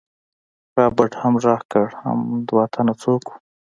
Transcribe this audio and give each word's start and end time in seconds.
رابرټ 0.77 1.11
هم 1.21 1.33
غږ 1.43 1.61
کړ 1.71 1.85
حم 2.01 2.19
دوه 2.47 2.63
تنه 2.73 2.93
څوک 3.01 3.21
وو. 3.27 3.35